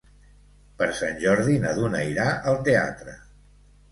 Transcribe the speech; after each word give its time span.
Per 0.79 0.85
Sant 0.99 1.19
Jordi 1.25 1.59
na 1.65 1.75
Duna 1.79 2.01
irà 2.13 2.25
al 2.53 2.57
teatre. 2.69 3.17